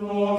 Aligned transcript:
No. 0.00 0.29